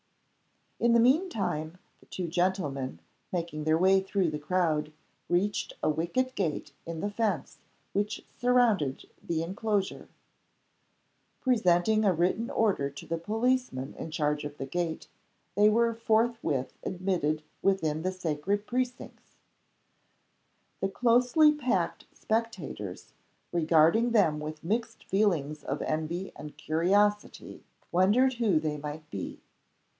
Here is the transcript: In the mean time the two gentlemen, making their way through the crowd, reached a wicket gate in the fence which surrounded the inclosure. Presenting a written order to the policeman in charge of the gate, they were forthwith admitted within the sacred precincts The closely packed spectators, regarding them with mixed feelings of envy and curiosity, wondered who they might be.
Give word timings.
In 0.79 0.93
the 0.93 0.99
mean 0.99 1.29
time 1.29 1.77
the 1.99 2.07
two 2.07 2.27
gentlemen, 2.27 3.01
making 3.31 3.65
their 3.65 3.77
way 3.77 4.01
through 4.01 4.31
the 4.31 4.39
crowd, 4.39 4.91
reached 5.29 5.73
a 5.83 5.91
wicket 5.91 6.33
gate 6.33 6.71
in 6.87 7.01
the 7.01 7.11
fence 7.11 7.59
which 7.93 8.25
surrounded 8.27 9.07
the 9.21 9.43
inclosure. 9.43 10.09
Presenting 11.41 12.03
a 12.03 12.13
written 12.15 12.49
order 12.49 12.89
to 12.89 13.05
the 13.05 13.19
policeman 13.19 13.93
in 13.93 14.09
charge 14.09 14.43
of 14.43 14.57
the 14.57 14.65
gate, 14.65 15.07
they 15.53 15.69
were 15.69 15.93
forthwith 15.93 16.73
admitted 16.81 17.43
within 17.61 18.01
the 18.01 18.11
sacred 18.11 18.65
precincts 18.65 19.35
The 20.79 20.89
closely 20.89 21.53
packed 21.53 22.05
spectators, 22.11 23.13
regarding 23.51 24.13
them 24.13 24.39
with 24.39 24.63
mixed 24.63 25.03
feelings 25.05 25.63
of 25.63 25.83
envy 25.83 26.31
and 26.35 26.57
curiosity, 26.57 27.63
wondered 27.91 28.33
who 28.35 28.59
they 28.59 28.77
might 28.77 29.07
be. 29.11 29.39